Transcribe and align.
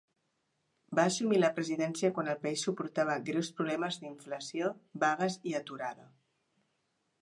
Va 0.99 1.03
assumir 1.09 1.41
la 1.41 1.51
presidència 1.59 2.11
quan 2.17 2.33
el 2.33 2.41
país 2.47 2.65
suportava 2.69 3.19
greus 3.29 3.53
problemes 3.61 4.03
d'inflació, 4.03 4.75
vagues 5.07 5.41
i 5.53 5.59
aturada. 5.65 6.13